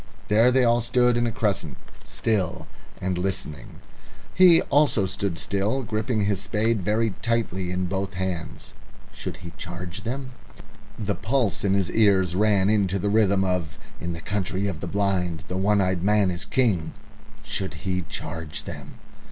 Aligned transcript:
There 0.29 0.51
they 0.51 0.63
all 0.63 0.81
stood 0.81 1.15
in 1.15 1.27
a 1.27 1.31
crescent, 1.31 1.77
still 2.03 2.65
and 2.99 3.19
listening. 3.19 3.81
He 4.33 4.63
also 4.63 5.05
stood 5.05 5.37
still, 5.37 5.83
gripping 5.83 6.25
his 6.25 6.41
spade 6.41 6.81
very 6.81 7.11
tightly 7.21 7.69
in 7.69 7.85
both 7.85 8.15
hands. 8.15 8.73
Should 9.13 9.37
he 9.45 9.53
charge 9.57 10.01
them? 10.01 10.31
The 10.97 11.13
pulse 11.13 11.63
in 11.63 11.75
his 11.75 11.91
ears 11.91 12.35
ran 12.35 12.67
into 12.67 12.97
the 12.97 13.09
rhythm 13.11 13.43
of 13.43 13.77
"In 13.99 14.13
the 14.13 14.21
Country 14.21 14.65
of 14.65 14.79
the 14.79 14.87
Blind 14.87 15.43
the 15.47 15.55
One 15.57 15.79
eyed 15.81 16.01
Man 16.01 16.31
is 16.31 16.45
King!" 16.45 16.93
Should 17.43 17.75
he 17.85 18.01
charge 18.09 18.63
them? 18.63 18.95